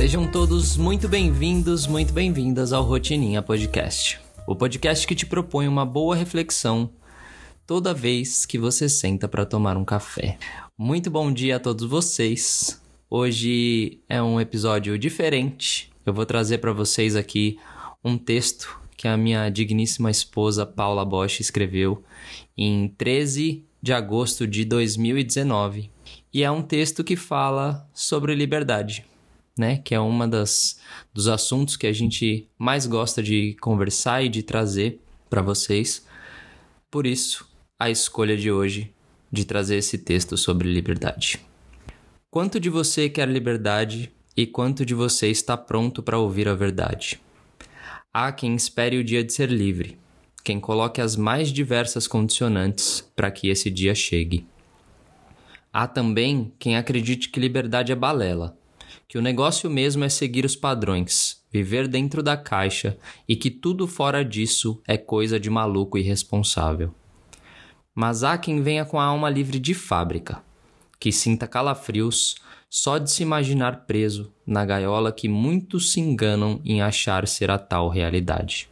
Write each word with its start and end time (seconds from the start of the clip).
Sejam 0.00 0.26
todos 0.26 0.78
muito 0.78 1.06
bem-vindos, 1.10 1.86
muito 1.86 2.10
bem-vindas 2.10 2.72
ao 2.72 2.84
Rotininha 2.84 3.42
Podcast. 3.42 4.18
O 4.46 4.56
podcast 4.56 5.06
que 5.06 5.14
te 5.14 5.26
propõe 5.26 5.68
uma 5.68 5.84
boa 5.84 6.16
reflexão 6.16 6.90
toda 7.66 7.92
vez 7.92 8.46
que 8.46 8.56
você 8.56 8.88
senta 8.88 9.28
para 9.28 9.44
tomar 9.44 9.76
um 9.76 9.84
café. 9.84 10.38
Muito 10.76 11.10
bom 11.10 11.30
dia 11.30 11.56
a 11.56 11.60
todos 11.60 11.86
vocês. 11.86 12.80
Hoje 13.10 14.00
é 14.08 14.22
um 14.22 14.40
episódio 14.40 14.98
diferente. 14.98 15.92
Eu 16.06 16.14
vou 16.14 16.24
trazer 16.24 16.56
para 16.58 16.72
vocês 16.72 17.14
aqui 17.14 17.58
um 18.02 18.16
texto 18.16 18.80
que 18.96 19.06
a 19.06 19.18
minha 19.18 19.50
digníssima 19.50 20.10
esposa 20.10 20.64
Paula 20.64 21.04
Bosch 21.04 21.40
escreveu 21.40 22.02
em 22.56 22.88
13 22.88 23.66
de 23.82 23.92
agosto 23.92 24.46
de 24.46 24.64
2019. 24.64 25.90
E 26.32 26.42
é 26.42 26.50
um 26.50 26.62
texto 26.62 27.04
que 27.04 27.16
fala 27.16 27.86
sobre 27.92 28.34
liberdade, 28.34 29.04
né? 29.56 29.78
Que 29.78 29.94
é 29.94 30.00
uma 30.00 30.26
das 30.26 30.80
dos 31.12 31.28
assuntos 31.28 31.76
que 31.76 31.86
a 31.86 31.92
gente 31.92 32.48
mais 32.58 32.86
gosta 32.86 33.22
de 33.22 33.56
conversar 33.60 34.24
e 34.24 34.28
de 34.28 34.42
trazer 34.42 35.00
para 35.28 35.42
vocês. 35.42 36.06
Por 36.90 37.06
isso, 37.06 37.48
a 37.78 37.88
escolha 37.88 38.36
de 38.36 38.50
hoje 38.50 38.92
de 39.32 39.44
trazer 39.44 39.76
esse 39.76 39.96
texto 39.96 40.36
sobre 40.36 40.72
liberdade. 40.72 41.40
Quanto 42.30 42.58
de 42.58 42.68
você 42.68 43.08
quer 43.08 43.28
liberdade 43.28 44.12
e 44.36 44.46
quanto 44.46 44.84
de 44.84 44.94
você 44.94 45.28
está 45.28 45.56
pronto 45.56 46.02
para 46.02 46.18
ouvir 46.18 46.48
a 46.48 46.54
verdade? 46.54 47.20
Há 48.12 48.32
quem 48.32 48.54
espere 48.54 48.98
o 48.98 49.04
dia 49.04 49.22
de 49.22 49.32
ser 49.32 49.50
livre, 49.50 49.96
quem 50.42 50.58
coloque 50.58 51.00
as 51.00 51.14
mais 51.14 51.52
diversas 51.52 52.08
condicionantes 52.08 53.08
para 53.14 53.30
que 53.30 53.48
esse 53.48 53.70
dia 53.70 53.94
chegue. 53.94 54.46
Há 55.72 55.86
também 55.86 56.52
quem 56.58 56.76
acredite 56.76 57.28
que 57.28 57.38
liberdade 57.38 57.92
é 57.92 57.94
balela, 57.94 58.58
que 59.10 59.18
o 59.18 59.22
negócio 59.22 59.68
mesmo 59.68 60.04
é 60.04 60.08
seguir 60.08 60.44
os 60.44 60.54
padrões, 60.54 61.42
viver 61.50 61.88
dentro 61.88 62.22
da 62.22 62.36
caixa 62.36 62.96
e 63.26 63.34
que 63.34 63.50
tudo 63.50 63.88
fora 63.88 64.24
disso 64.24 64.80
é 64.86 64.96
coisa 64.96 65.40
de 65.40 65.50
maluco 65.50 65.98
irresponsável. 65.98 66.94
Mas 67.92 68.22
há 68.22 68.38
quem 68.38 68.62
venha 68.62 68.84
com 68.84 69.00
a 69.00 69.04
alma 69.04 69.28
livre 69.28 69.58
de 69.58 69.74
fábrica, 69.74 70.40
que 71.00 71.10
sinta 71.10 71.48
calafrios 71.48 72.36
só 72.68 72.98
de 72.98 73.10
se 73.10 73.24
imaginar 73.24 73.84
preso 73.84 74.32
na 74.46 74.64
gaiola 74.64 75.10
que 75.10 75.28
muitos 75.28 75.90
se 75.90 75.98
enganam 75.98 76.60
em 76.64 76.80
achar 76.80 77.26
ser 77.26 77.50
a 77.50 77.58
tal 77.58 77.88
realidade. 77.88 78.70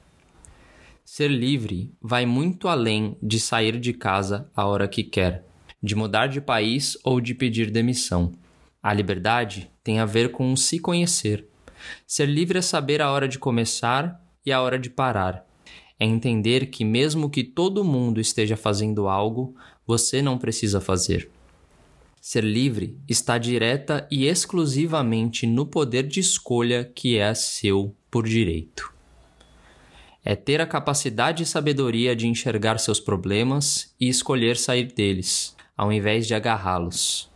Ser 1.05 1.33
livre 1.33 1.93
vai 2.01 2.25
muito 2.25 2.69
além 2.69 3.17
de 3.21 3.41
sair 3.41 3.81
de 3.81 3.93
casa 3.93 4.49
a 4.55 4.65
hora 4.67 4.87
que 4.87 5.03
quer, 5.03 5.45
de 5.83 5.97
mudar 5.97 6.29
de 6.29 6.41
país 6.41 6.97
ou 7.03 7.21
de 7.21 7.35
pedir 7.35 7.73
demissão. 7.73 8.39
A 8.89 8.95
liberdade 8.95 9.71
tem 9.85 9.99
a 9.99 10.07
ver 10.07 10.33
com 10.33 10.57
se 10.57 10.79
conhecer. 10.79 11.47
Ser 12.07 12.25
livre 12.25 12.57
é 12.57 12.63
saber 12.63 13.03
a 13.03 13.11
hora 13.11 13.29
de 13.29 13.39
começar 13.39 14.19
e 14.47 14.51
a 14.51 14.63
hora 14.63 14.79
de 14.79 14.89
parar. 14.89 15.47
É 16.01 16.07
entender 16.07 16.71
que, 16.71 16.87
mesmo 16.87 17.29
que 17.29 17.45
todo 17.45 17.85
mundo 17.85 18.19
esteja 18.19 18.57
fazendo 18.57 19.07
algo, 19.07 19.55
você 19.87 20.23
não 20.23 20.39
precisa 20.39 20.81
fazer. 20.81 21.29
Ser 22.19 22.43
livre 22.43 22.97
está 23.07 23.37
direta 23.37 24.09
e 24.11 24.25
exclusivamente 24.25 25.47
no 25.47 25.67
poder 25.67 26.05
de 26.05 26.21
escolha 26.21 26.83
que 26.83 27.19
é 27.19 27.35
seu 27.35 27.95
por 28.11 28.27
direito. 28.27 28.91
É 30.25 30.35
ter 30.35 30.63
a 30.63 30.67
capacidade 30.67 31.43
e 31.43 31.47
sabedoria 31.47 32.17
de 32.17 32.27
enxergar 32.27 32.79
seus 32.79 32.99
problemas 32.99 33.95
e 34.01 34.09
escolher 34.09 34.57
sair 34.57 34.91
deles, 34.95 35.55
ao 35.77 35.93
invés 35.93 36.27
de 36.27 36.35
agarrá-los. 36.35 37.29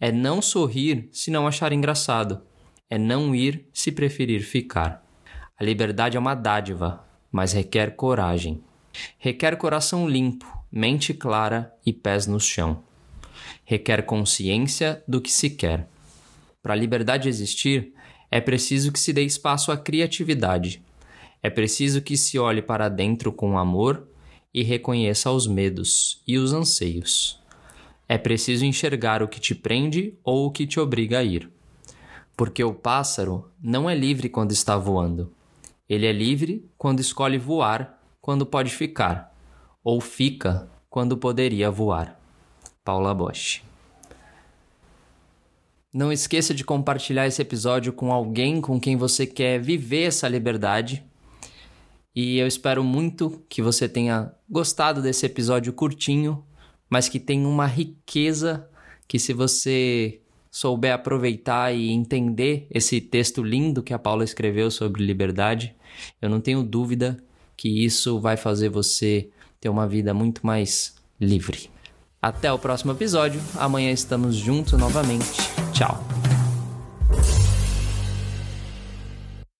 É 0.00 0.10
não 0.12 0.40
sorrir 0.40 1.08
se 1.12 1.30
não 1.30 1.46
achar 1.46 1.72
engraçado. 1.72 2.42
É 2.88 2.98
não 2.98 3.34
ir 3.34 3.68
se 3.72 3.90
preferir 3.90 4.42
ficar. 4.42 5.04
A 5.58 5.64
liberdade 5.64 6.16
é 6.16 6.20
uma 6.20 6.34
dádiva, 6.34 7.04
mas 7.32 7.52
requer 7.52 7.96
coragem. 7.96 8.62
Requer 9.18 9.56
coração 9.56 10.08
limpo, 10.08 10.46
mente 10.70 11.12
clara 11.12 11.72
e 11.84 11.92
pés 11.92 12.26
no 12.26 12.38
chão 12.40 12.84
requer 13.66 14.02
consciência 14.02 15.02
do 15.06 15.20
que 15.20 15.30
se 15.30 15.50
quer. 15.50 15.88
Para 16.62 16.72
a 16.72 16.76
liberdade 16.76 17.28
existir, 17.28 17.92
é 18.30 18.40
preciso 18.40 18.92
que 18.92 18.98
se 18.98 19.12
dê 19.12 19.24
espaço 19.24 19.70
à 19.70 19.76
criatividade. 19.76 20.82
É 21.42 21.50
preciso 21.50 22.00
que 22.00 22.16
se 22.16 22.38
olhe 22.38 22.62
para 22.62 22.88
dentro 22.88 23.32
com 23.32 23.58
amor 23.58 24.08
e 24.54 24.62
reconheça 24.62 25.30
os 25.30 25.46
medos 25.46 26.22
e 26.26 26.38
os 26.38 26.52
anseios. 26.52 27.40
É 28.08 28.16
preciso 28.16 28.64
enxergar 28.64 29.22
o 29.22 29.28
que 29.28 29.40
te 29.40 29.54
prende 29.54 30.18
ou 30.22 30.46
o 30.46 30.50
que 30.50 30.66
te 30.66 30.78
obriga 30.78 31.18
a 31.18 31.24
ir. 31.24 31.50
Porque 32.36 32.62
o 32.62 32.74
pássaro 32.74 33.50
não 33.60 33.88
é 33.88 33.94
livre 33.94 34.28
quando 34.28 34.52
está 34.52 34.76
voando. 34.76 35.32
Ele 35.88 36.06
é 36.06 36.12
livre 36.12 36.70
quando 36.76 37.00
escolhe 37.00 37.38
voar, 37.38 38.00
quando 38.20 38.44
pode 38.44 38.70
ficar, 38.70 39.34
ou 39.82 40.00
fica 40.00 40.68
quando 40.88 41.16
poderia 41.16 41.70
voar. 41.70 42.18
Paula 42.84 43.12
Bosch. 43.14 43.62
Não 45.92 46.12
esqueça 46.12 46.52
de 46.52 46.62
compartilhar 46.62 47.26
esse 47.26 47.40
episódio 47.40 47.92
com 47.92 48.12
alguém 48.12 48.60
com 48.60 48.78
quem 48.78 48.96
você 48.96 49.26
quer 49.26 49.58
viver 49.58 50.02
essa 50.02 50.28
liberdade. 50.28 51.02
E 52.14 52.38
eu 52.38 52.46
espero 52.46 52.84
muito 52.84 53.42
que 53.48 53.62
você 53.62 53.88
tenha 53.88 54.32
gostado 54.48 55.00
desse 55.00 55.26
episódio 55.26 55.72
curtinho, 55.72 56.44
mas 56.88 57.08
que 57.08 57.18
tem 57.18 57.44
uma 57.44 57.66
riqueza 57.66 58.68
que 59.08 59.18
se 59.18 59.32
você 59.32 60.20
souber 60.50 60.94
aproveitar 60.94 61.74
e 61.74 61.90
entender 61.90 62.66
esse 62.70 63.00
texto 63.00 63.42
lindo 63.42 63.82
que 63.82 63.92
a 63.92 63.98
Paula 63.98 64.24
escreveu 64.24 64.70
sobre 64.70 65.04
liberdade, 65.04 65.74
eu 66.20 66.30
não 66.30 66.40
tenho 66.40 66.62
dúvida 66.62 67.16
que 67.56 67.84
isso 67.84 68.20
vai 68.20 68.36
fazer 68.36 68.68
você 68.68 69.28
ter 69.60 69.68
uma 69.68 69.86
vida 69.86 70.12
muito 70.14 70.46
mais 70.46 70.96
livre. 71.20 71.70
Até 72.20 72.52
o 72.52 72.58
próximo 72.58 72.92
episódio. 72.92 73.40
Amanhã 73.56 73.90
estamos 73.90 74.34
juntos 74.34 74.78
novamente. 74.78 75.36
Tchau. 75.72 76.15